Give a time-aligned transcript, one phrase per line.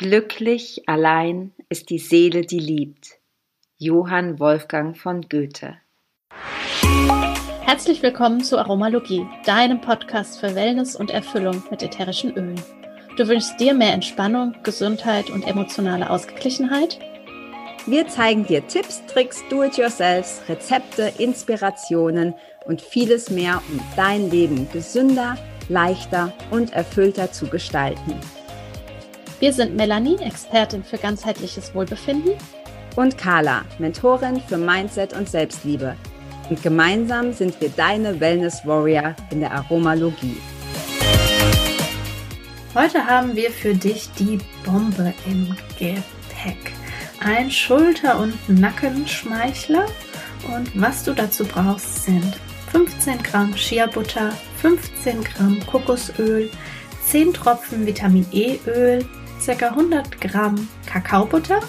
[0.00, 3.18] Glücklich allein ist die Seele, die liebt.
[3.76, 5.76] Johann Wolfgang von Goethe.
[7.60, 12.58] Herzlich willkommen zu Aromalogie, deinem Podcast für Wellness und Erfüllung mit ätherischen Ölen.
[13.18, 16.98] Du wünschst dir mehr Entspannung, Gesundheit und emotionale Ausgeglichenheit?
[17.84, 22.32] Wir zeigen dir Tipps, Tricks, Do-it-yourselfs, Rezepte, Inspirationen
[22.64, 25.36] und vieles mehr, um dein Leben gesünder,
[25.68, 28.18] leichter und erfüllter zu gestalten.
[29.40, 32.32] Wir sind Melanie, Expertin für ganzheitliches Wohlbefinden.
[32.94, 35.96] Und Carla, Mentorin für Mindset und Selbstliebe.
[36.50, 40.36] Und gemeinsam sind wir deine Wellness Warrior in der Aromalogie.
[42.74, 46.74] Heute haben wir für dich die Bombe im Gepäck.
[47.20, 49.86] Ein Schulter- und Nackenschmeichler.
[50.54, 52.38] Und was du dazu brauchst, sind
[52.72, 56.50] 15 Gramm Shea-Butter, 15 Gramm Kokosöl,
[57.06, 59.02] 10 Tropfen Vitamin E-Öl,
[59.44, 59.68] ca.
[59.68, 61.60] 100 Gramm Kakaobutter.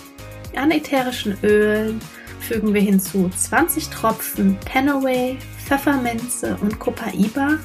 [0.56, 2.02] An ätherischen Ölen
[2.40, 7.60] fügen wir hinzu 20 Tropfen Penaway, Pfefferminze und Copaiba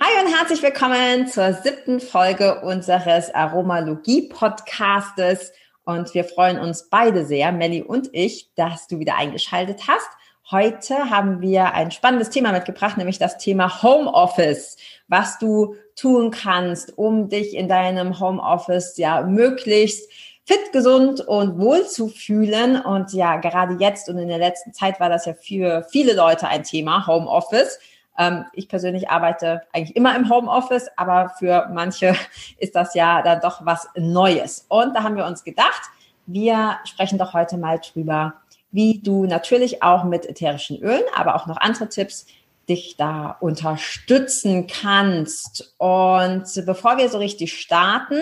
[0.00, 5.50] Hi und herzlich willkommen zur siebten Folge unseres Aromalogie-Podcastes.
[5.84, 10.08] Und wir freuen uns beide sehr, Melli und ich, dass du wieder eingeschaltet hast.
[10.52, 14.76] Heute haben wir ein spannendes Thema mitgebracht, nämlich das Thema Homeoffice.
[15.08, 20.08] Was du tun kannst, um dich in deinem Homeoffice ja möglichst
[20.44, 22.80] fit, gesund und wohl zu fühlen.
[22.80, 26.46] Und ja, gerade jetzt und in der letzten Zeit war das ja für viele Leute
[26.46, 27.80] ein Thema, Homeoffice.
[28.18, 32.14] Ähm, ich persönlich arbeite eigentlich immer im Homeoffice, aber für manche
[32.58, 34.66] ist das ja dann doch was Neues.
[34.68, 35.82] Und da haben wir uns gedacht,
[36.26, 38.34] wir sprechen doch heute mal drüber,
[38.70, 42.26] wie du natürlich auch mit ätherischen Ölen, aber auch noch andere Tipps
[42.68, 45.74] dich da unterstützen kannst.
[45.78, 48.20] Und bevor wir so richtig starten,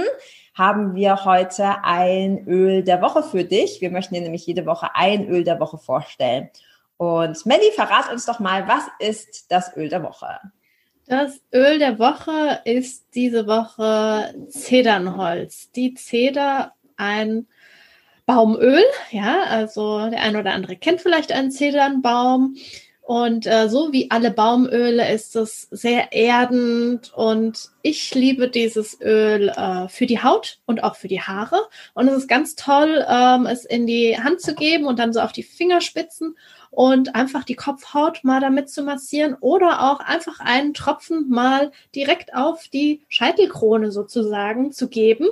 [0.54, 3.80] haben wir heute ein Öl der Woche für dich.
[3.80, 6.48] Wir möchten dir nämlich jede Woche ein Öl der Woche vorstellen.
[6.96, 10.40] Und Melly, verrat uns doch mal, was ist das Öl der Woche?
[11.06, 15.70] Das Öl der Woche ist diese Woche Zedernholz.
[15.72, 17.46] Die Zeder, ein
[18.24, 22.56] Baumöl, ja, also der ein oder andere kennt vielleicht einen Zedernbaum.
[23.02, 29.48] Und äh, so wie alle Baumöle ist es sehr erdend und ich liebe dieses Öl
[29.50, 31.68] äh, für die Haut und auch für die Haare.
[31.94, 35.20] Und es ist ganz toll, ähm, es in die Hand zu geben und dann so
[35.20, 36.36] auf die Fingerspitzen
[36.70, 42.34] und einfach die Kopfhaut mal damit zu massieren oder auch einfach einen Tropfen mal direkt
[42.34, 45.26] auf die Scheitelkrone sozusagen zu geben.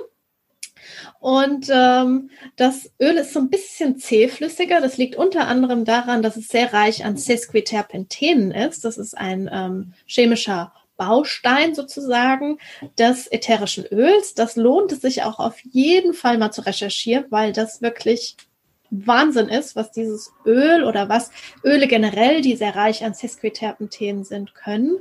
[1.19, 4.81] Und ähm, das Öl ist so ein bisschen zähflüssiger.
[4.81, 8.85] Das liegt unter anderem daran, dass es sehr reich an Sesquiterpentenen ist.
[8.85, 12.59] Das ist ein ähm, chemischer Baustein sozusagen
[12.97, 14.33] des ätherischen Öls.
[14.33, 18.37] Das lohnt es sich auch auf jeden Fall mal zu recherchieren, weil das wirklich
[18.89, 21.31] Wahnsinn ist, was dieses Öl oder was
[21.63, 24.97] Öle generell, die sehr reich an Sesquiterpenthen sind, können.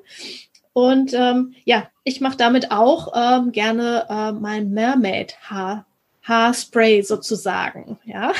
[0.72, 5.86] Und ähm, ja, ich mache damit auch ähm, gerne äh, mein Mermaid-Haar.
[6.24, 8.32] Haarspray sozusagen, ja.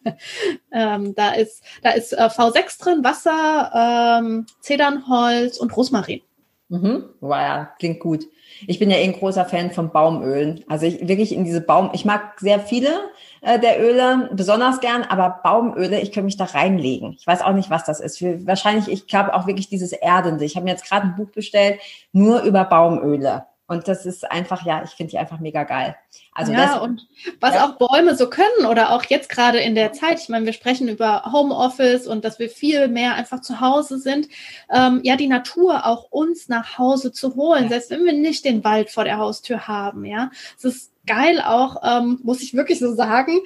[0.72, 6.20] ähm, da ist, da ist äh, V6 drin, Wasser, ähm, Zedernholz und Rosmarin.
[6.70, 7.04] Mhm.
[7.20, 8.26] Wow, klingt gut.
[8.66, 10.64] Ich bin ja eh ein großer Fan von Baumölen.
[10.68, 13.10] Also ich wirklich in diese Baum, ich mag sehr viele
[13.40, 17.14] äh, der Öle, besonders gern, aber Baumöle, ich könnte mich da reinlegen.
[17.18, 18.20] Ich weiß auch nicht, was das ist.
[18.46, 20.44] Wahrscheinlich, ich glaube auch wirklich dieses Erdende.
[20.44, 21.80] Ich habe mir jetzt gerade ein Buch bestellt,
[22.12, 23.46] nur über Baumöle.
[23.68, 25.94] Und das ist einfach, ja, ich finde die einfach mega geil.
[26.32, 27.06] Also ja, das, und
[27.38, 27.66] was ja.
[27.66, 30.88] auch Bäume so können oder auch jetzt gerade in der Zeit, ich meine, wir sprechen
[30.88, 34.26] über Homeoffice und dass wir viel mehr einfach zu Hause sind,
[34.72, 37.68] ähm, ja, die Natur auch uns nach Hause zu holen, ja.
[37.68, 40.30] selbst wenn wir nicht den Wald vor der Haustür haben, ja.
[40.56, 43.38] Es ist geil auch, ähm, muss ich wirklich so sagen,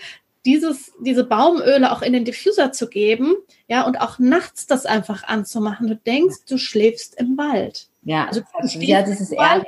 [0.44, 3.34] dieses, diese Baumöle auch in den Diffuser zu geben,
[3.66, 5.88] ja, und auch nachts das einfach anzumachen.
[5.88, 7.88] Du denkst, du schläfst im Wald.
[8.02, 8.42] Ja, also,
[8.78, 9.66] ja das ist ehrlich.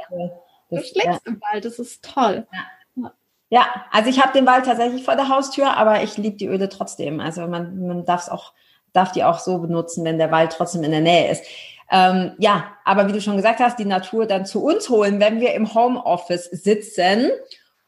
[0.74, 1.32] Du schlägst ja.
[1.32, 2.46] im Wald, das ist toll.
[2.96, 3.12] Ja.
[3.50, 6.68] ja also ich habe den Wald tatsächlich vor der Haustür, aber ich liebe die Öle
[6.68, 7.20] trotzdem.
[7.20, 8.52] Also man, man darf es auch,
[8.92, 11.44] darf die auch so benutzen, wenn der Wald trotzdem in der Nähe ist.
[11.90, 15.40] Ähm, ja, aber wie du schon gesagt hast, die Natur dann zu uns holen, wenn
[15.40, 17.30] wir im Homeoffice sitzen.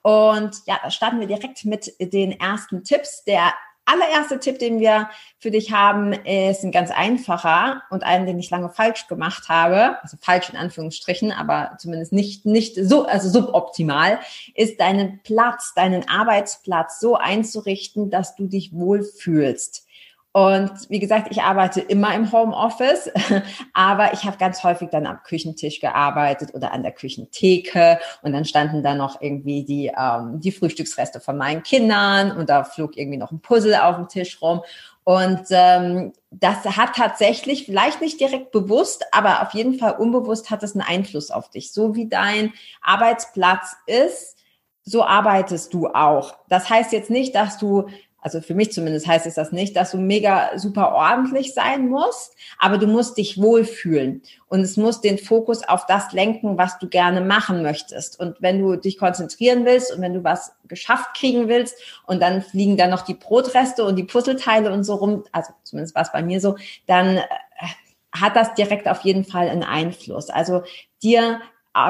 [0.03, 3.25] Und ja, da starten wir direkt mit den ersten Tipps.
[3.25, 3.53] Der
[3.87, 8.51] allererste Tipp, den wir für dich haben, ist ein ganz einfacher und einen, den ich
[8.51, 14.19] lange falsch gemacht habe, also falsch in Anführungsstrichen, aber zumindest nicht, nicht so, also suboptimal,
[14.55, 19.86] ist deinen Platz, deinen Arbeitsplatz so einzurichten, dass du dich wohlfühlst.
[20.37, 23.11] Und wie gesagt, ich arbeite immer im Homeoffice,
[23.73, 28.45] aber ich habe ganz häufig dann am Küchentisch gearbeitet oder an der Küchentheke und dann
[28.45, 33.17] standen da noch irgendwie die, ähm, die Frühstücksreste von meinen Kindern und da flog irgendwie
[33.17, 34.61] noch ein Puzzle auf dem Tisch rum.
[35.05, 40.63] Und ähm, das hat tatsächlich, vielleicht nicht direkt bewusst, aber auf jeden Fall unbewusst hat
[40.63, 41.73] es einen Einfluss auf dich.
[41.73, 42.53] So wie dein
[42.83, 44.37] Arbeitsplatz ist,
[44.83, 46.37] so arbeitest du auch.
[46.49, 47.87] Das heißt jetzt nicht, dass du
[48.27, 52.35] also für mich zumindest heißt es das nicht, dass du mega super ordentlich sein musst,
[52.59, 56.89] aber du musst dich wohlfühlen und es muss den Fokus auf das lenken, was du
[56.89, 58.19] gerne machen möchtest.
[58.19, 61.77] Und wenn du dich konzentrieren willst und wenn du was geschafft kriegen willst
[62.09, 65.95] und dann fliegen dann noch die Brotreste und die Puzzleteile und so rum, also zumindest
[65.95, 66.57] war es bei mir so,
[66.89, 67.23] dann äh,
[68.11, 70.31] hat das direkt auf jeden Fall einen Einfluss.
[70.31, 70.65] Also
[71.01, 71.41] dir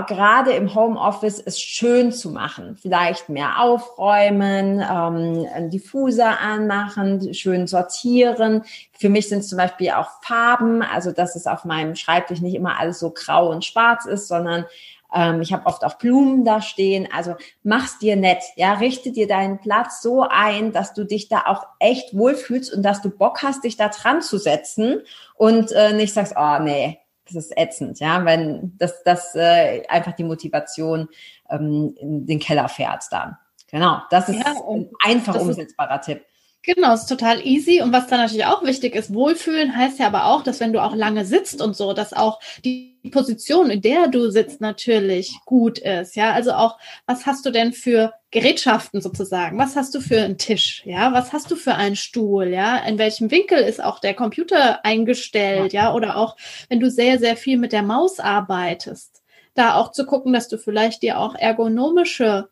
[0.07, 2.77] gerade im Homeoffice es schön zu machen.
[2.77, 8.65] Vielleicht mehr aufräumen, ähm, einen Diffuser anmachen, schön sortieren.
[8.93, 12.55] Für mich sind es zum Beispiel auch Farben, also dass es auf meinem Schreibtisch nicht
[12.55, 14.67] immer alles so grau und schwarz ist, sondern
[15.15, 17.09] ähm, ich habe oft auch Blumen da stehen.
[17.15, 21.45] Also mach's dir nett, ja, richte dir deinen Platz so ein, dass du dich da
[21.47, 25.03] auch echt wohlfühlst und dass du Bock hast, dich da dran zu setzen
[25.35, 30.13] und äh, nicht sagst, oh nee, das ist ätzend, ja, wenn das, das äh, einfach
[30.13, 31.09] die Motivation
[31.51, 33.37] ähm, in den Keller fährt dann.
[33.69, 36.25] Genau, das ist ja, ein einfach umsetzbarer Tipp.
[36.67, 37.81] Genau, ist total easy.
[37.81, 40.83] Und was dann natürlich auch wichtig ist, Wohlfühlen heißt ja aber auch, dass wenn du
[40.83, 45.79] auch lange sitzt und so, dass auch die Position, in der du sitzt, natürlich gut
[45.79, 46.17] ist.
[46.17, 46.77] Ja, also auch,
[47.07, 49.59] was hast du denn für Gerätschaften sozusagen?
[49.59, 50.83] Was hast du für einen Tisch?
[50.85, 52.49] Ja, was hast du für einen Stuhl?
[52.49, 55.73] Ja, in welchem Winkel ist auch der Computer eingestellt?
[55.73, 56.37] Ja, oder auch,
[56.69, 59.23] wenn du sehr, sehr viel mit der Maus arbeitest,
[59.55, 62.49] da auch zu gucken, dass du vielleicht dir auch ergonomische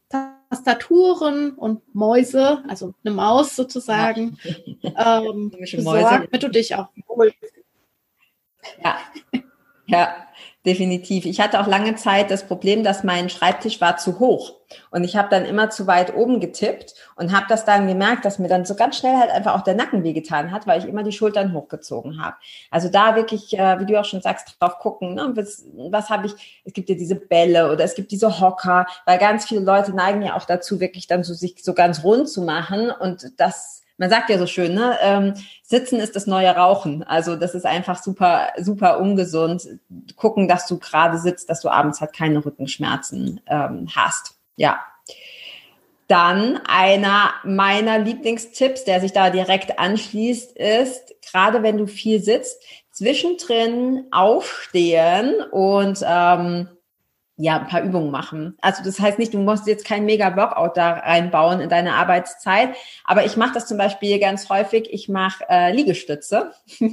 [0.54, 4.38] Tastaturen und Mäuse, also eine Maus sozusagen,
[4.80, 5.22] ja.
[5.22, 7.32] ähm, besorgt, damit du dich auch wohl.
[8.82, 8.98] Ja.
[9.86, 10.14] ja,
[10.64, 11.26] definitiv.
[11.26, 14.54] Ich hatte auch lange Zeit das Problem, dass mein Schreibtisch war zu hoch.
[14.90, 18.38] Und ich habe dann immer zu weit oben getippt und habe das dann gemerkt, dass
[18.38, 21.02] mir dann so ganz schnell halt einfach auch der Nacken wehgetan hat, weil ich immer
[21.02, 22.36] die Schultern hochgezogen habe.
[22.70, 25.32] Also da wirklich, äh, wie du auch schon sagst, drauf gucken, ne?
[25.34, 29.18] was, was habe ich, es gibt ja diese Bälle oder es gibt diese Hocker, weil
[29.18, 32.42] ganz viele Leute neigen ja auch dazu, wirklich dann so sich so ganz rund zu
[32.42, 34.98] machen und das man sagt ja so schön, ne?
[35.02, 37.04] Ähm, Sitzen ist das neue Rauchen.
[37.04, 39.68] Also das ist einfach super, super ungesund.
[40.16, 44.36] Gucken, dass du gerade sitzt, dass du abends halt keine Rückenschmerzen ähm, hast.
[44.56, 44.80] Ja.
[46.06, 52.62] Dann einer meiner Lieblingstipps, der sich da direkt anschließt, ist, gerade wenn du viel sitzt,
[52.90, 56.68] zwischendrin aufstehen und ähm,
[57.36, 58.56] ja, ein paar Übungen machen.
[58.60, 62.76] Also das heißt nicht, du musst jetzt kein mega Workout da reinbauen in deine Arbeitszeit,
[63.04, 64.88] aber ich mache das zum Beispiel ganz häufig.
[64.92, 66.52] Ich mache äh, Liegestütze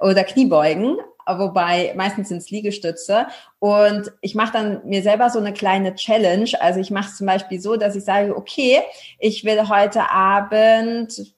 [0.00, 3.26] oder Kniebeugen wobei meistens sind es Liegestütze.
[3.58, 6.50] Und ich mache dann mir selber so eine kleine Challenge.
[6.60, 8.80] Also ich mache es zum Beispiel so, dass ich sage, okay,
[9.18, 11.32] ich will heute Abend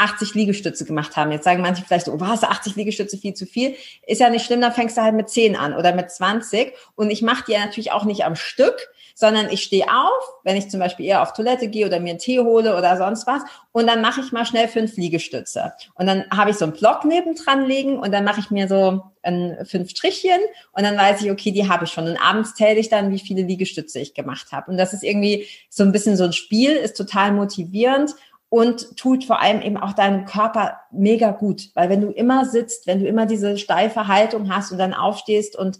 [0.00, 1.30] 80 Liegestütze gemacht haben.
[1.30, 3.76] Jetzt sagen manche vielleicht so, oh, was, 80 Liegestütze viel zu viel.
[4.06, 6.72] Ist ja nicht schlimm, dann fängst du halt mit 10 an oder mit 20.
[6.94, 8.88] Und ich mache die ja natürlich auch nicht am Stück,
[9.20, 12.18] sondern ich stehe auf, wenn ich zum Beispiel eher auf Toilette gehe oder mir einen
[12.18, 13.42] Tee hole oder sonst was.
[13.70, 15.74] Und dann mache ich mal schnell fünf Liegestütze.
[15.94, 19.02] Und dann habe ich so einen Block nebendran liegen und dann mache ich mir so
[19.22, 20.40] ein, fünf Strichchen
[20.72, 22.08] und dann weiß ich, okay, die habe ich schon.
[22.08, 24.70] Und abends zähle ich dann, wie viele Liegestütze ich gemacht habe.
[24.70, 28.14] Und das ist irgendwie so ein bisschen so ein Spiel, ist total motivierend
[28.48, 31.68] und tut vor allem eben auch deinem Körper mega gut.
[31.74, 35.56] Weil wenn du immer sitzt, wenn du immer diese steife Haltung hast und dann aufstehst
[35.56, 35.78] und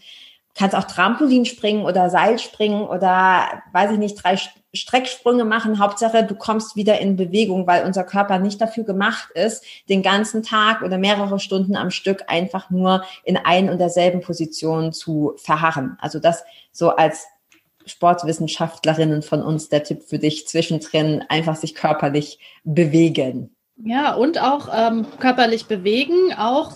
[0.60, 4.38] kannst auch Trampolin springen oder Seil springen oder, weiß ich nicht, drei
[4.74, 5.78] Strecksprünge machen.
[5.78, 10.42] Hauptsache, du kommst wieder in Bewegung, weil unser Körper nicht dafür gemacht ist, den ganzen
[10.42, 15.96] Tag oder mehrere Stunden am Stück einfach nur in ein und derselben Position zu verharren.
[15.98, 17.24] Also das so als
[17.86, 23.56] Sportwissenschaftlerinnen von uns der Tipp für dich zwischendrin, einfach sich körperlich bewegen.
[23.82, 26.72] Ja, und auch ähm, körperlich bewegen, auch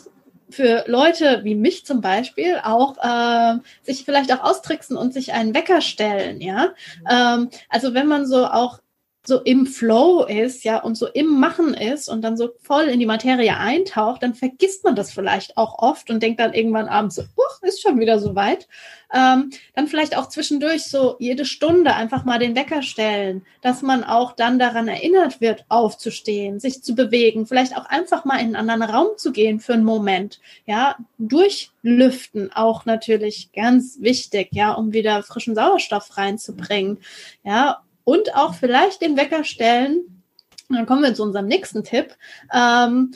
[0.51, 5.55] für Leute wie mich zum Beispiel auch äh, sich vielleicht auch austricksen und sich einen
[5.55, 6.75] Wecker stellen, ja.
[7.11, 8.81] Ähm, also wenn man so auch
[9.27, 13.01] so im Flow ist, ja, und so im Machen ist und dann so voll in
[13.01, 17.17] die Materie eintaucht, dann vergisst man das vielleicht auch oft und denkt dann irgendwann abends
[17.17, 18.69] so, uh, ist schon wieder so weit.
[19.15, 24.03] Ähm, dann vielleicht auch zwischendurch so jede Stunde einfach mal den Wecker stellen, dass man
[24.03, 28.71] auch dann daran erinnert wird, aufzustehen, sich zu bewegen, vielleicht auch einfach mal in einen
[28.71, 34.93] anderen Raum zu gehen für einen Moment, ja, durchlüften auch natürlich ganz wichtig, ja, um
[34.93, 36.99] wieder frischen Sauerstoff reinzubringen,
[37.45, 40.23] ja, und auch vielleicht den Wecker stellen.
[40.69, 42.17] Dann kommen wir zu unserem nächsten Tipp
[42.53, 43.13] ähm,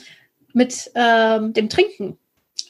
[0.53, 2.17] mit ähm, dem Trinken.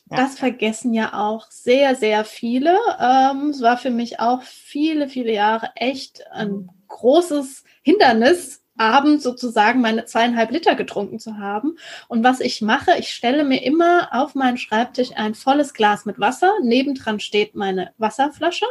[0.09, 0.17] Ja.
[0.17, 2.77] Das vergessen ja auch sehr, sehr viele.
[2.99, 9.81] Ähm, es war für mich auch viele, viele Jahre echt ein großes Hindernis, abends sozusagen
[9.81, 11.77] meine zweieinhalb Liter getrunken zu haben.
[12.07, 16.19] Und was ich mache, ich stelle mir immer auf meinen Schreibtisch ein volles Glas mit
[16.19, 16.53] Wasser.
[16.63, 18.65] Nebendran steht meine Wasserflasche.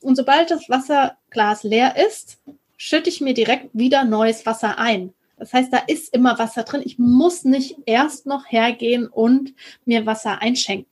[0.00, 2.38] Und sobald das Wasserglas leer ist,
[2.82, 5.12] schütte ich mir direkt wieder neues Wasser ein.
[5.36, 6.80] Das heißt, da ist immer Wasser drin.
[6.82, 9.52] Ich muss nicht erst noch hergehen und
[9.84, 10.90] mir Wasser einschenken.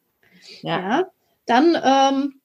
[0.61, 0.81] Ja.
[0.81, 1.07] ja.
[1.47, 2.41] Dann ähm,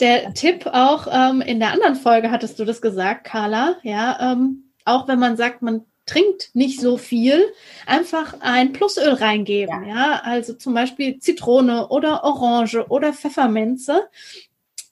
[0.00, 0.34] der.
[0.34, 3.76] Tipp auch ähm, in der anderen Folge hattest du das gesagt, Carla.
[3.84, 7.42] Ja, ähm, auch wenn man sagt, man trinkt nicht so viel,
[7.86, 9.86] einfach ein Plusöl reingeben.
[9.86, 10.20] Ja, ja?
[10.24, 14.08] also zum Beispiel Zitrone oder Orange oder Pfefferminze.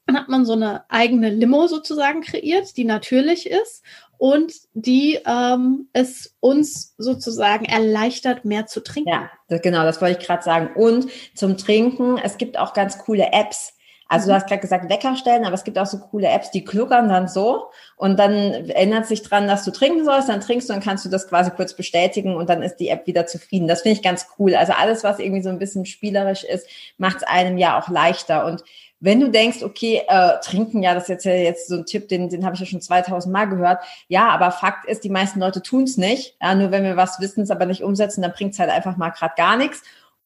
[0.07, 3.83] Dann hat man so eine eigene Limo sozusagen kreiert, die natürlich ist
[4.19, 9.11] und die ähm, es uns sozusagen erleichtert, mehr zu trinken.
[9.11, 10.71] Ja, das, genau, das wollte ich gerade sagen.
[10.75, 13.75] Und zum Trinken, es gibt auch ganz coole Apps.
[14.13, 14.37] Also du mhm.
[14.37, 17.29] hast gerade gesagt, Wecker stellen, aber es gibt auch so coole Apps, die kluckern dann
[17.29, 18.33] so und dann
[18.69, 21.51] erinnert sich dran, dass du trinken sollst, dann trinkst du und kannst du das quasi
[21.51, 23.69] kurz bestätigen und dann ist die App wieder zufrieden.
[23.69, 24.55] Das finde ich ganz cool.
[24.55, 26.69] Also alles, was irgendwie so ein bisschen spielerisch ist,
[26.99, 28.45] macht es einem ja auch leichter.
[28.45, 28.63] Und
[29.03, 32.07] wenn du denkst, okay, äh, trinken, ja, das ist jetzt, ja jetzt so ein Tipp,
[32.07, 33.83] den, den habe ich ja schon 2000 Mal gehört.
[34.07, 36.37] Ja, aber Fakt ist, die meisten Leute tun es nicht.
[36.41, 38.97] Ja, nur wenn wir was wissen, es aber nicht umsetzen, dann bringt es halt einfach
[38.97, 39.83] mal gerade gar nichts.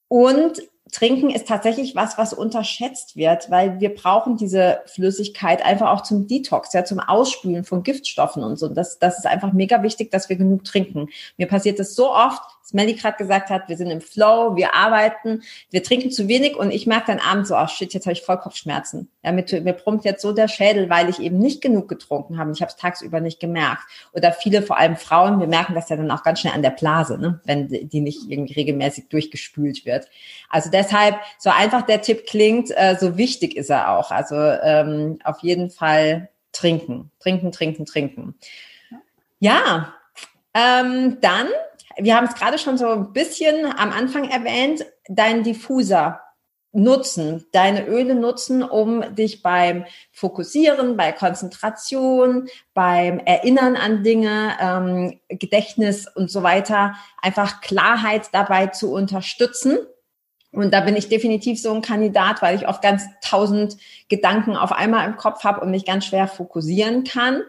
[0.08, 0.60] Und
[0.96, 6.26] Trinken ist tatsächlich was, was unterschätzt wird, weil wir brauchen diese Flüssigkeit einfach auch zum
[6.26, 8.68] Detox, ja, zum Ausspülen von Giftstoffen und so.
[8.68, 11.10] Das, das ist einfach mega wichtig, dass wir genug trinken.
[11.36, 14.74] Mir passiert das so oft, was Melly gerade gesagt hat, wir sind im Flow, wir
[14.74, 18.14] arbeiten, wir trinken zu wenig und ich merke dann abends so, ach shit, jetzt habe
[18.14, 19.08] ich Vollkopfschmerzen.
[19.22, 22.50] Ja, mir, mir brummt jetzt so der Schädel, weil ich eben nicht genug getrunken habe.
[22.50, 23.82] Ich habe es tagsüber nicht gemerkt.
[24.14, 26.70] Oder viele, vor allem Frauen, wir merken das ja dann auch ganz schnell an der
[26.70, 27.40] Blase, ne?
[27.44, 30.08] wenn die nicht irgendwie regelmäßig durchgespült wird.
[30.48, 34.10] Also deshalb, so einfach der Tipp klingt, äh, so wichtig ist er auch.
[34.10, 38.34] Also ähm, auf jeden Fall trinken, trinken, trinken, trinken.
[39.38, 39.94] Ja,
[40.54, 41.48] ähm, dann
[41.98, 46.20] wir haben es gerade schon so ein bisschen am Anfang erwähnt, dein Diffuser
[46.72, 55.20] nutzen, deine Öle nutzen, um dich beim Fokussieren, bei Konzentration, beim Erinnern an Dinge, ähm,
[55.28, 59.78] Gedächtnis und so weiter, einfach Klarheit dabei zu unterstützen.
[60.52, 63.76] Und da bin ich definitiv so ein Kandidat, weil ich oft ganz tausend
[64.08, 67.42] Gedanken auf einmal im Kopf habe und mich ganz schwer fokussieren kann.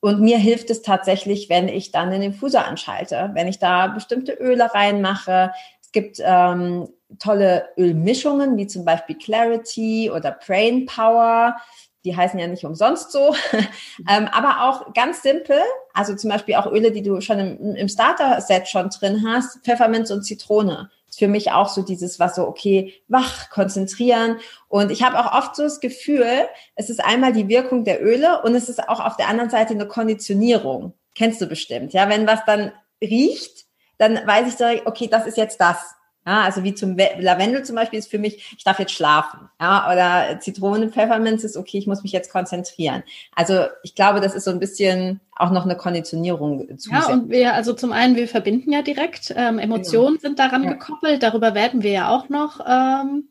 [0.00, 4.32] Und mir hilft es tatsächlich, wenn ich dann den Infuser anschalte, wenn ich da bestimmte
[4.32, 5.52] Öle reinmache.
[5.80, 6.88] Es gibt ähm,
[7.18, 11.56] tolle Ölmischungen, wie zum Beispiel Clarity oder Brain Power.
[12.04, 13.34] Die heißen ja nicht umsonst so,
[14.08, 15.58] ähm, aber auch ganz simpel.
[15.92, 20.12] Also zum Beispiel auch Öle, die du schon im, im Starter-Set schon drin hast, Pfefferminz
[20.12, 24.38] und Zitrone für mich auch so dieses, was so, okay, wach, konzentrieren.
[24.68, 28.42] Und ich habe auch oft so das Gefühl, es ist einmal die Wirkung der Öle
[28.42, 30.92] und es ist auch auf der anderen Seite eine Konditionierung.
[31.14, 32.08] Kennst du bestimmt, ja?
[32.08, 33.66] Wenn was dann riecht,
[33.98, 35.94] dann weiß ich direkt, okay, das ist jetzt das.
[36.26, 39.48] Ja, also wie zum Lavendel zum Beispiel ist für mich, ich darf jetzt schlafen.
[39.60, 43.04] Ja, oder Zitrone, Pfefferminz ist okay, ich muss mich jetzt konzentrieren.
[43.36, 46.90] Also ich glaube, das ist so ein bisschen auch noch eine Konditionierung zu.
[46.90, 50.20] Ja, und wir, also zum einen, wir verbinden ja direkt, ähm, Emotionen genau.
[50.20, 50.72] sind daran ja.
[50.72, 53.28] gekoppelt, darüber werden wir ja auch noch ähm,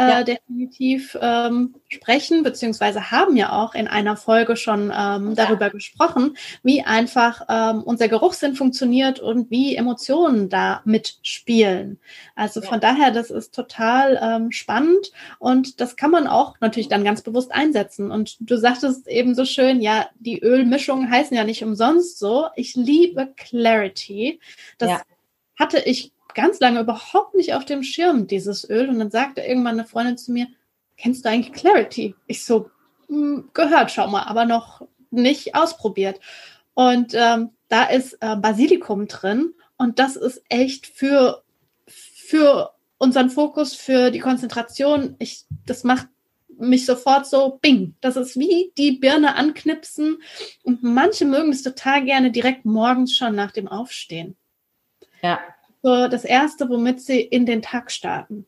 [0.00, 0.22] äh, ja.
[0.22, 5.68] definitiv ähm, sprechen, beziehungsweise haben ja auch in einer Folge schon ähm, darüber ja.
[5.68, 12.00] gesprochen, wie einfach ähm, unser Geruchssinn funktioniert und wie Emotionen da mitspielen.
[12.34, 12.68] Also ja.
[12.68, 17.20] von daher, das ist total ähm, spannend und das kann man auch natürlich dann ganz
[17.20, 18.10] bewusst einsetzen.
[18.10, 22.46] Und du sagtest eben so schön, ja, die Ölmischungen heißen ja nicht umsonst so.
[22.56, 24.40] Ich liebe Clarity.
[24.78, 25.02] Das
[25.58, 28.88] hatte ich ganz lange überhaupt nicht auf dem Schirm, dieses Öl.
[28.88, 30.46] Und dann sagte irgendwann eine Freundin zu mir,
[30.96, 32.14] kennst du eigentlich Clarity?
[32.26, 32.70] Ich so,
[33.08, 36.20] hm, gehört, schau mal, aber noch nicht ausprobiert.
[36.74, 41.42] Und ähm, da ist äh, Basilikum drin und das ist echt für,
[41.86, 45.16] für unseren Fokus, für die Konzentration.
[45.18, 46.08] Ich, das macht
[46.58, 50.22] mich sofort so, bing, das ist wie die Birne anknipsen.
[50.62, 54.36] Und manche mögen es total gerne direkt morgens schon nach dem Aufstehen.
[55.22, 55.40] Ja,
[55.82, 58.46] so das Erste, womit sie in den Tag starten.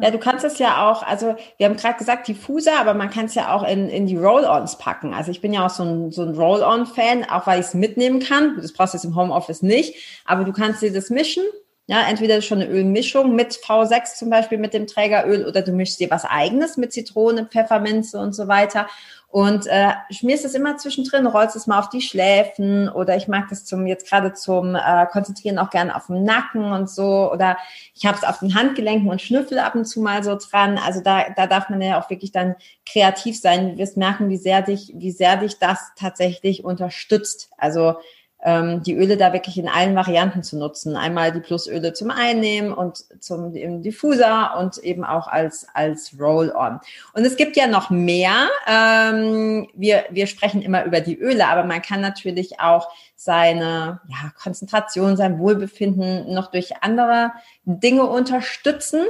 [0.00, 3.26] Ja, du kannst es ja auch, also wir haben gerade gesagt Diffuser, aber man kann
[3.26, 5.14] es ja auch in, in die Roll-Ons packen.
[5.14, 8.20] Also ich bin ja auch so ein, so ein Roll-On-Fan, auch weil ich es mitnehmen
[8.20, 8.56] kann.
[8.60, 11.44] Das brauchst du jetzt im Homeoffice nicht, aber du kannst dir das mischen.
[11.86, 16.00] Ja, entweder schon eine Ölmischung mit V6 zum Beispiel mit dem Trägeröl oder du mischst
[16.00, 18.86] dir was eigenes mit Zitrone, Pfefferminze und so weiter
[19.34, 23.48] und äh, schmierst es immer zwischendrin, rollst es mal auf die Schläfen oder ich mag
[23.50, 27.58] das zum jetzt gerade zum äh, Konzentrieren auch gerne auf dem Nacken und so oder
[27.96, 30.78] ich habe es auf den Handgelenken und schnüffel ab und zu mal so dran.
[30.78, 32.54] Also da, da darf man ja auch wirklich dann
[32.88, 33.72] kreativ sein.
[33.72, 37.50] Du wirst merken, wie sehr dich, wie sehr dich das tatsächlich unterstützt.
[37.58, 37.96] Also
[38.44, 40.96] die Öle da wirklich in allen Varianten zu nutzen.
[40.96, 46.78] Einmal die Plusöle zum Einnehmen und zum im Diffuser und eben auch als, als Roll-On.
[47.14, 48.48] Und es gibt ja noch mehr.
[48.66, 54.32] Ähm, wir, wir sprechen immer über die Öle, aber man kann natürlich auch seine ja,
[54.38, 57.32] Konzentration, sein Wohlbefinden noch durch andere
[57.64, 59.00] Dinge unterstützen.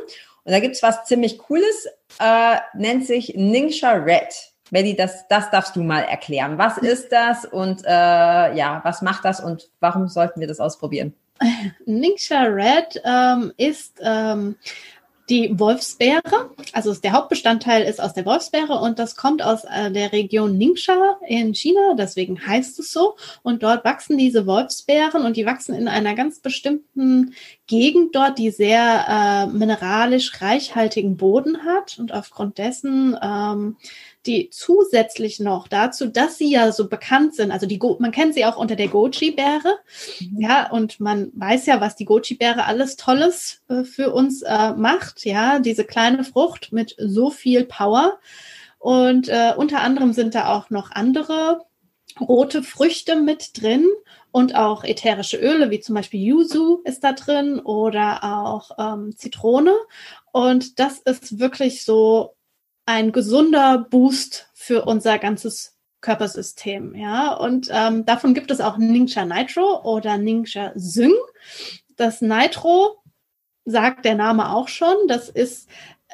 [0.45, 1.89] Und da gibt's was ziemlich Cooles,
[2.21, 4.54] äh, nennt sich Ningxia Red.
[4.75, 6.59] Melly, das, das darfst du mal erklären.
[6.59, 11.15] Was ist das und äh, ja, was macht das und warum sollten wir das ausprobieren?
[11.87, 14.57] Ningxia Red ähm, ist ähm,
[15.31, 20.13] die Wolfsbeere, also der Hauptbestandteil ist aus der Wolfsbeere und das kommt aus äh, der
[20.13, 23.15] Region Ningxia in China, deswegen heißt es so.
[23.43, 27.35] Und dort wachsen diese Wolfsbeeren und die wachsen in einer ganz bestimmten
[27.67, 33.77] Gegend dort, die sehr äh, mineralisch reichhaltigen Boden hat und aufgrund dessen ähm,
[34.27, 38.35] die zusätzlich noch dazu, dass sie ja so bekannt sind, also die Go man kennt
[38.35, 39.79] sie auch unter der Goji-Beere,
[40.21, 40.41] mhm.
[40.41, 45.25] ja, und man weiß ja, was die Goji-Beere alles Tolles äh, für uns äh, macht,
[45.25, 48.19] ja, diese kleine Frucht mit so viel Power.
[48.79, 51.65] Und äh, unter anderem sind da auch noch andere
[52.21, 53.89] rote Früchte mit drin
[54.31, 59.75] und auch ätherische Öle, wie zum Beispiel Yuzu ist da drin oder auch ähm, Zitrone.
[60.33, 62.37] Und das ist wirklich so
[62.87, 67.33] ein gesunder Boost für unser ganzes Körpersystem, ja.
[67.35, 71.15] Und ähm, davon gibt es auch Ningxia Nitro oder Ningxia Syng.
[71.97, 73.03] Das Nitro
[73.65, 74.97] sagt der Name auch schon.
[75.09, 75.69] Das ist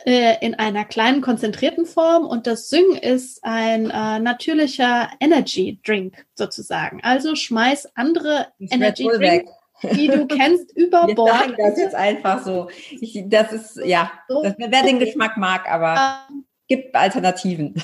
[0.05, 6.27] äh, in einer kleinen konzentrierten Form und das Syng ist ein äh, natürlicher Energy Drink
[6.35, 7.01] sozusagen.
[7.03, 9.49] Also schmeiß andere Energy Drink
[9.83, 11.31] die du kennst, über Bord.
[11.31, 12.69] Wir sagen das jetzt einfach so.
[13.01, 16.27] Ich, das ist, ja, das, wer den Geschmack mag, aber.
[16.29, 17.75] Ähm, gibt Alternativen.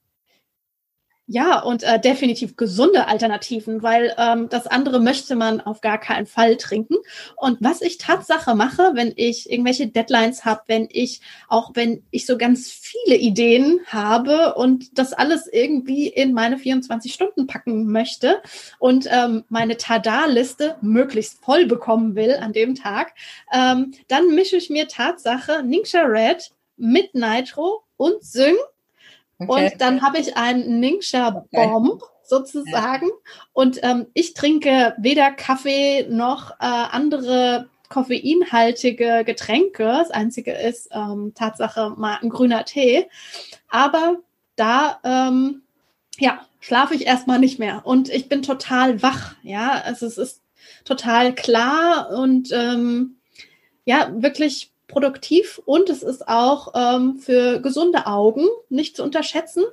[1.28, 6.26] Ja, und äh, definitiv gesunde Alternativen, weil ähm, das andere möchte man auf gar keinen
[6.26, 6.96] Fall trinken.
[7.36, 12.26] Und was ich Tatsache mache, wenn ich irgendwelche Deadlines habe, wenn ich auch wenn ich
[12.26, 18.42] so ganz viele Ideen habe und das alles irgendwie in meine 24 Stunden packen möchte
[18.80, 23.14] und ähm, meine Tada-Liste möglichst voll bekommen will an dem Tag,
[23.52, 28.56] ähm, dann mische ich mir Tatsache Ningxia Red mit Nitro und Syng.
[29.48, 29.70] Okay.
[29.72, 33.06] Und dann habe ich einen Ningxia Bomb sozusagen.
[33.06, 33.42] Ja.
[33.52, 39.84] Und ähm, ich trinke weder Kaffee noch äh, andere koffeinhaltige Getränke.
[39.84, 43.06] Das einzige ist ähm, Tatsache mal ein grüner Tee.
[43.68, 44.16] Aber
[44.56, 45.62] da, ähm,
[46.18, 47.82] ja, schlafe ich erstmal nicht mehr.
[47.84, 49.34] Und ich bin total wach.
[49.42, 50.40] Ja, also es ist
[50.84, 53.16] total klar und ähm,
[53.84, 59.64] ja, wirklich produktiv und es ist auch ähm, für gesunde Augen nicht zu unterschätzen.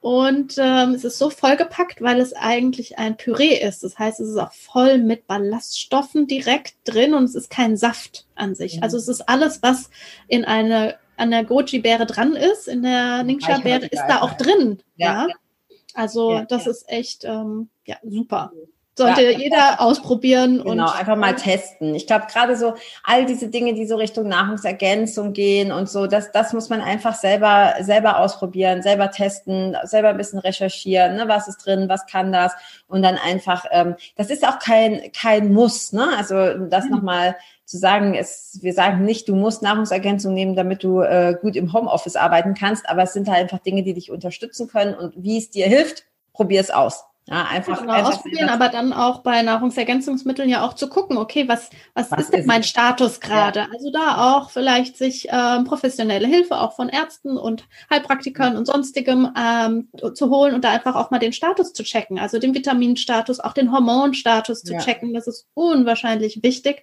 [0.00, 3.82] Und ähm, es ist so vollgepackt, weil es eigentlich ein Püree ist.
[3.82, 8.26] Das heißt, es ist auch voll mit Ballaststoffen direkt drin und es ist kein Saft
[8.34, 8.76] an sich.
[8.76, 8.82] Mhm.
[8.82, 9.88] Also es ist alles, was
[10.28, 14.82] in eine an der Goji-Beere dran ist, in der Ningxia-Beere ist da auch drin.
[14.96, 15.26] Ja.
[15.28, 15.34] ja.
[15.94, 16.70] Also ja, das ja.
[16.72, 18.52] ist echt ähm, ja super.
[18.96, 21.94] Sollte ja, jeder ausprobieren genau, und genau einfach mal testen.
[21.94, 26.30] Ich glaube gerade so all diese Dinge, die so Richtung Nahrungsergänzung gehen und so, das
[26.32, 31.48] das muss man einfach selber selber ausprobieren, selber testen, selber ein bisschen recherchieren, ne, was
[31.48, 32.52] ist drin, was kann das
[32.86, 33.64] und dann einfach.
[33.70, 36.08] Ähm, das ist auch kein kein Muss, ne?
[36.16, 36.90] Also das mhm.
[36.90, 41.34] noch mal zu sagen, es, wir sagen nicht, du musst Nahrungsergänzung nehmen, damit du äh,
[41.40, 44.94] gut im Homeoffice arbeiten kannst, aber es sind halt einfach Dinge, die dich unterstützen können
[44.94, 47.04] und wie es dir hilft, probier es aus.
[47.26, 51.48] Ja, einfach, genau, einfach ausprobieren, aber dann auch bei Nahrungsergänzungsmitteln ja auch zu gucken, okay,
[51.48, 53.60] was, was, was ist denn mein Status gerade?
[53.60, 53.68] Ja.
[53.72, 59.32] Also da auch vielleicht sich ähm, professionelle Hilfe auch von Ärzten und Heilpraktikern und sonstigem
[59.40, 63.40] ähm, zu holen und da einfach auch mal den Status zu checken, also den Vitaminstatus,
[63.40, 64.80] auch den Hormonstatus zu ja.
[64.80, 66.82] checken, das ist unwahrscheinlich wichtig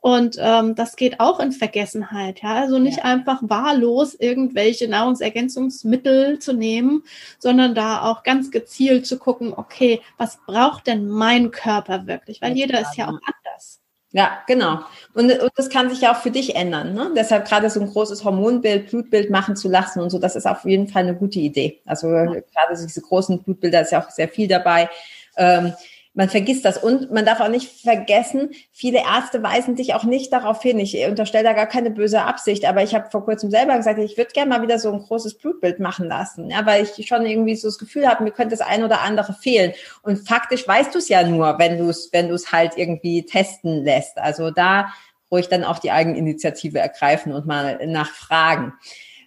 [0.00, 6.54] und ähm, das geht auch in Vergessenheit, ja, also nicht einfach wahllos irgendwelche Nahrungsergänzungsmittel zu
[6.54, 7.02] nehmen,
[7.38, 12.40] sondern da auch ganz gezielt zu gucken, okay, okay, was braucht denn mein Körper wirklich?
[12.40, 13.80] Weil jeder ist ja auch anders.
[14.14, 14.80] Ja, genau.
[15.14, 16.92] Und, und das kann sich ja auch für dich ändern.
[16.92, 17.12] Ne?
[17.16, 20.64] Deshalb gerade so ein großes Hormonbild, Blutbild machen zu lassen und so, das ist auf
[20.64, 21.80] jeden Fall eine gute Idee.
[21.86, 22.24] Also ja.
[22.26, 24.90] gerade diese großen Blutbilder ist ja auch sehr viel dabei.
[25.38, 25.72] Ähm,
[26.14, 26.78] man vergisst das.
[26.78, 30.78] Und man darf auch nicht vergessen, viele Ärzte weisen dich auch nicht darauf hin.
[30.78, 34.16] Ich unterstelle da gar keine böse Absicht, aber ich habe vor kurzem selber gesagt, ich
[34.18, 37.56] würde gerne mal wieder so ein großes Blutbild machen lassen, ja, weil ich schon irgendwie
[37.56, 39.72] so das Gefühl habe, mir könnte das ein oder andere fehlen.
[40.02, 43.24] Und faktisch weißt du es ja nur, wenn du es, wenn du es halt irgendwie
[43.24, 44.18] testen lässt.
[44.18, 44.92] Also da
[45.30, 48.74] ruhig dann auch die Eigeninitiative ergreifen und mal nachfragen.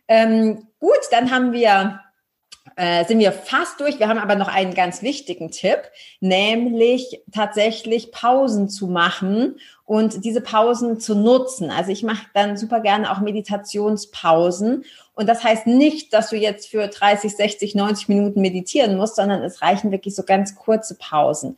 [0.07, 1.99] Ähm, gut, dann haben wir
[2.75, 3.99] äh, sind wir fast durch.
[3.99, 5.79] Wir haben aber noch einen ganz wichtigen Tipp,
[6.19, 11.71] nämlich tatsächlich Pausen zu machen und diese Pausen zu nutzen.
[11.71, 14.83] Also ich mache dann super gerne auch Meditationspausen.
[15.13, 19.41] Und das heißt nicht, dass du jetzt für 30, 60, 90 Minuten meditieren musst, sondern
[19.43, 21.57] es reichen wirklich so ganz kurze Pausen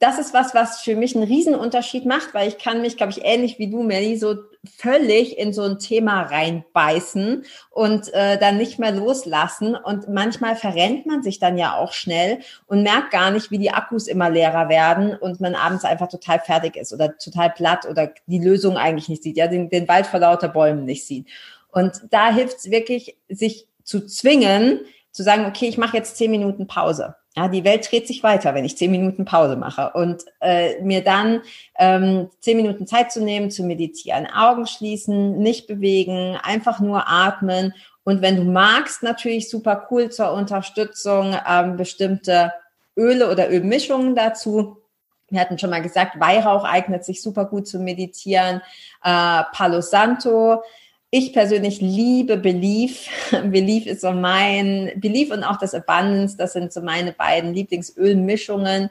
[0.00, 3.22] das ist was, was für mich einen Riesenunterschied macht, weil ich kann mich, glaube ich,
[3.22, 4.34] ähnlich wie du, Melly, so
[4.76, 9.74] völlig in so ein Thema reinbeißen und äh, dann nicht mehr loslassen.
[9.74, 13.70] Und manchmal verrennt man sich dann ja auch schnell und merkt gar nicht, wie die
[13.70, 18.12] Akkus immer leerer werden und man abends einfach total fertig ist oder total platt oder
[18.26, 21.26] die Lösung eigentlich nicht sieht, ja, den, den Wald vor lauter Bäumen nicht sieht.
[21.72, 26.30] Und da hilft es wirklich, sich zu zwingen, zu sagen, okay, ich mache jetzt zehn
[26.30, 29.92] Minuten Pause ja, die Welt dreht sich weiter, wenn ich zehn Minuten Pause mache.
[29.94, 31.42] Und äh, mir dann
[31.78, 37.72] ähm, zehn Minuten Zeit zu nehmen, zu meditieren, Augen schließen, nicht bewegen, einfach nur atmen.
[38.02, 42.52] Und wenn du magst, natürlich super cool zur Unterstützung ähm, bestimmte
[42.96, 44.78] Öle oder Ölmischungen dazu.
[45.28, 48.60] Wir hatten schon mal gesagt, Weihrauch eignet sich super gut zu meditieren,
[49.04, 50.62] äh, Palo Santo
[51.10, 53.08] ich persönlich liebe Belief.
[53.44, 58.90] Belief ist so mein, Belief und auch das Abundance, das sind so meine beiden Lieblingsölmischungen.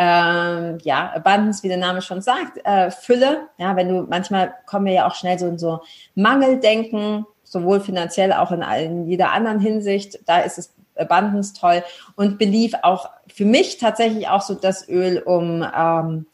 [0.00, 3.48] Ähm, ja, Abundance, wie der Name schon sagt, äh, Fülle.
[3.58, 5.80] Ja, wenn du, manchmal kommen wir ja auch schnell so in so
[6.14, 10.20] Mangeldenken, sowohl finanziell auch in, in jeder anderen Hinsicht.
[10.24, 11.82] Da ist es Abundance toll.
[12.14, 16.26] Und Belief auch für mich tatsächlich auch so das Öl, um ähm,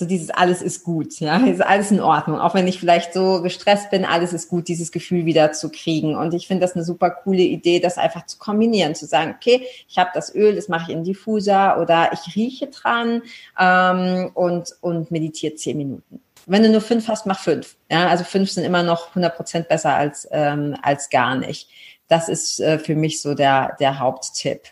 [0.00, 2.40] so dieses alles ist gut, ja, ist alles in Ordnung.
[2.40, 6.16] Auch wenn ich vielleicht so gestresst bin, alles ist gut, dieses Gefühl wieder zu kriegen.
[6.16, 9.66] Und ich finde das eine super coole Idee, das einfach zu kombinieren, zu sagen, okay,
[9.88, 13.22] ich habe das Öl, das mache ich in Diffuser oder ich rieche dran
[13.60, 16.22] ähm, und, und meditiere zehn Minuten.
[16.46, 17.76] Wenn du nur fünf hast, mach fünf.
[17.90, 21.68] Ja, also fünf sind immer noch 100 Prozent besser als, ähm, als gar nicht.
[22.08, 24.62] Das ist äh, für mich so der, der Haupttipp.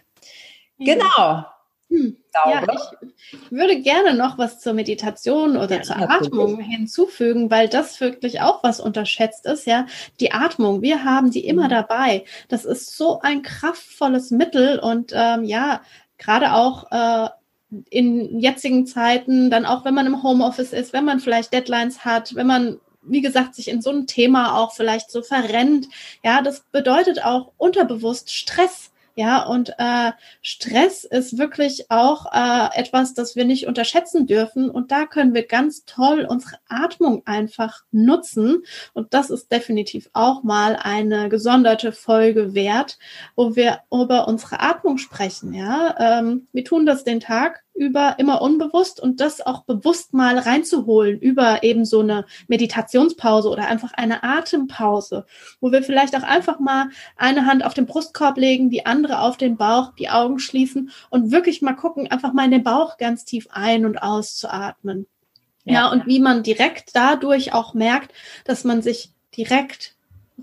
[0.79, 1.45] Genau.
[1.91, 7.69] Hm, ja, ich würde gerne noch was zur Meditation oder ja, zur Atmung hinzufügen, weil
[7.69, 9.67] das wirklich auch was unterschätzt ist.
[9.67, 9.87] Ja,
[10.21, 11.71] die Atmung, wir haben die immer mhm.
[11.71, 12.25] dabei.
[12.49, 15.81] Das ist so ein kraftvolles Mittel und ähm, ja,
[16.19, 17.31] gerade auch äh,
[17.91, 22.35] in jetzigen Zeiten, dann auch wenn man im Homeoffice ist, wenn man vielleicht Deadlines hat,
[22.35, 25.89] wenn man wie gesagt, sich in so ein Thema auch vielleicht so verrennt.
[26.23, 28.91] Ja, das bedeutet auch unterbewusst Stress.
[29.19, 34.71] Ja, und äh, Stress ist wirklich auch äh, etwas, das wir nicht unterschätzen dürfen.
[34.71, 38.63] Und da können wir ganz toll unsere Atmung einfach nutzen.
[38.93, 42.97] Und das ist definitiv auch mal eine gesonderte Folge wert,
[43.35, 45.53] wo wir über unsere Atmung sprechen.
[45.53, 50.37] Ja, ähm, wir tun das den Tag über immer unbewusst und das auch bewusst mal
[50.37, 55.25] reinzuholen über eben so eine Meditationspause oder einfach eine Atempause,
[55.61, 59.37] wo wir vielleicht auch einfach mal eine Hand auf den Brustkorb legen, die andere auf
[59.37, 63.25] den Bauch, die Augen schließen und wirklich mal gucken, einfach mal in den Bauch ganz
[63.25, 65.07] tief ein- und auszuatmen.
[65.65, 68.13] Ja, ja und wie man direkt dadurch auch merkt,
[68.45, 69.95] dass man sich direkt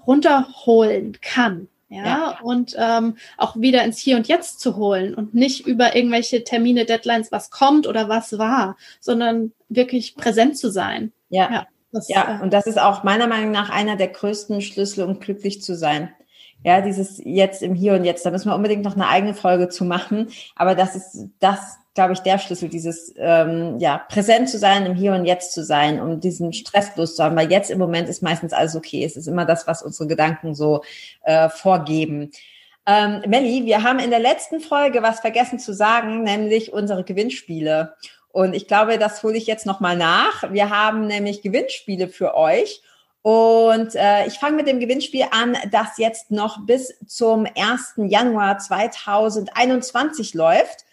[0.07, 1.67] runterholen kann.
[1.95, 2.39] Ja, ja.
[2.41, 6.85] und ähm, auch wieder ins Hier und Jetzt zu holen und nicht über irgendwelche Termine,
[6.85, 11.11] Deadlines, was kommt oder was war, sondern wirklich präsent zu sein.
[11.29, 11.51] Ja.
[11.51, 12.39] Ja, das, ja.
[12.39, 15.75] Äh, und das ist auch meiner Meinung nach einer der größten Schlüssel, um glücklich zu
[15.75, 16.09] sein.
[16.63, 19.69] Ja, dieses Jetzt im Hier und Jetzt, da müssen wir unbedingt noch eine eigene Folge
[19.69, 20.29] zu machen.
[20.55, 24.93] Aber das ist das, glaube ich, der Schlüssel, dieses ähm, ja präsent zu sein, im
[24.93, 27.37] Hier und Jetzt zu sein, um diesen Stress loszuhaben.
[27.37, 29.03] Weil jetzt im Moment ist meistens alles okay.
[29.03, 30.83] Es ist immer das, was unsere Gedanken so
[31.23, 32.31] äh, vorgeben.
[32.85, 37.95] Ähm, Melli, wir haben in der letzten Folge was vergessen zu sagen, nämlich unsere Gewinnspiele.
[38.29, 40.51] Und ich glaube, das hole ich jetzt nochmal nach.
[40.51, 42.81] Wir haben nämlich Gewinnspiele für euch.
[43.21, 47.93] Und äh, ich fange mit dem Gewinnspiel an, das jetzt noch bis zum 1.
[47.95, 50.84] Januar 2021 läuft.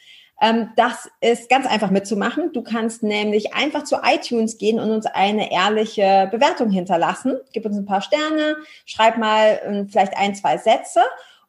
[0.42, 2.52] Ähm, das ist ganz einfach mitzumachen.
[2.52, 7.36] Du kannst nämlich einfach zu iTunes gehen und uns eine ehrliche Bewertung hinterlassen.
[7.52, 11.02] Gib uns ein paar Sterne, schreib mal äh, vielleicht ein, zwei Sätze.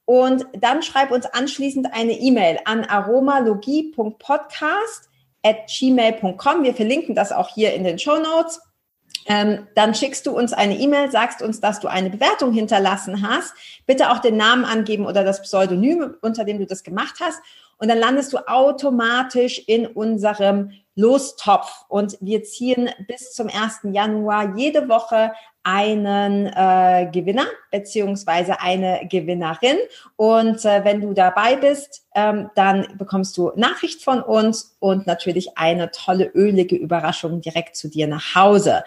[0.06, 5.10] Und dann schreib uns anschließend eine E-Mail an aromalogie.podcast
[5.42, 6.64] at gmail.com.
[6.64, 8.62] Wir verlinken das auch hier in den Show Notes.
[9.26, 13.54] Ähm, dann schickst du uns eine E-Mail, sagst uns, dass du eine Bewertung hinterlassen hast.
[13.86, 17.42] Bitte auch den Namen angeben oder das Pseudonym, unter dem du das gemacht hast.
[17.78, 21.86] Und dann landest du automatisch in unserem Lostopf.
[21.90, 23.94] Und wir ziehen bis zum 1.
[23.94, 25.34] Januar jede Woche
[25.64, 29.78] einen äh, Gewinner beziehungsweise eine Gewinnerin.
[30.18, 35.58] Und äh, wenn du dabei bist, ähm, dann bekommst du Nachricht von uns und natürlich
[35.58, 38.84] eine tolle ölige Überraschung direkt zu dir nach Hause.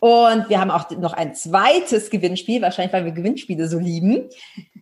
[0.00, 4.30] Und wir haben auch noch ein zweites Gewinnspiel, wahrscheinlich weil wir Gewinnspiele so lieben.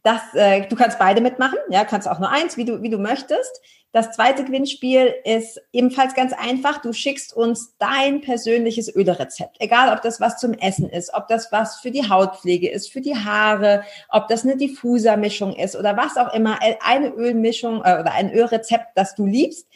[0.04, 2.98] Das, äh, du kannst beide mitmachen, ja, kannst auch nur eins, wie du, wie du
[2.98, 3.60] möchtest.
[3.90, 6.82] Das zweite Gewinnspiel ist ebenfalls ganz einfach.
[6.82, 9.56] Du schickst uns dein persönliches Ölrezept.
[9.60, 13.00] Egal, ob das was zum Essen ist, ob das was für die Hautpflege ist, für
[13.00, 16.58] die Haare, ob das eine Diffuser-Mischung ist oder was auch immer.
[16.84, 19.66] Eine Ölmischung äh, oder ein Ölrezept, das du liebst.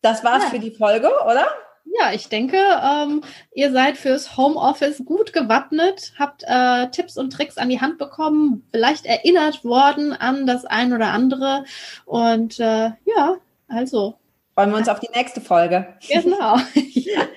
[0.04, 0.50] das war's ja.
[0.52, 1.48] für die Folge, oder?
[1.86, 3.22] Ja, ich denke, ähm,
[3.54, 8.68] ihr seid fürs Homeoffice gut gewappnet, habt äh, Tipps und Tricks an die Hand bekommen,
[8.72, 11.66] vielleicht erinnert worden an das ein oder andere.
[12.06, 13.36] Und äh, ja,
[13.68, 14.16] also.
[14.56, 15.88] Freuen wir uns auf die nächste Folge.
[16.08, 16.58] Genau.
[16.74, 17.28] ja.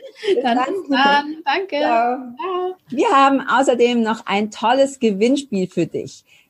[0.43, 0.59] Dann,
[0.91, 1.43] dann.
[1.45, 1.79] Danke.
[1.79, 2.19] Ciao.
[2.37, 2.77] Ciao.
[2.89, 6.25] Wir haben außerdem noch ein tolles Gewinnspiel für dich.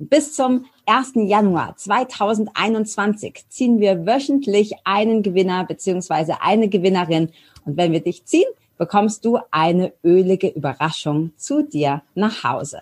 [0.00, 1.12] Bis zum 1.
[1.14, 7.30] Januar 2021 ziehen wir wöchentlich einen Gewinner beziehungsweise eine Gewinnerin.
[7.64, 12.80] Und wenn wir dich ziehen, bekommst du eine ölige Überraschung zu dir nach Hause.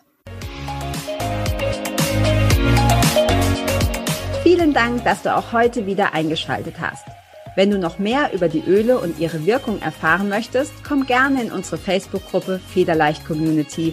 [4.43, 7.05] Vielen Dank, dass du auch heute wieder eingeschaltet hast.
[7.57, 11.53] Wenn du noch mehr über die Öle und ihre Wirkung erfahren möchtest, komm gerne in
[11.53, 13.93] unsere Facebook-Gruppe Federleicht Community